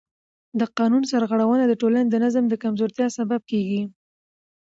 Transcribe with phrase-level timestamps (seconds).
[0.59, 3.81] د قانون سرغړونه د ټولنې د نظم د کمزورتیا سبب کېږي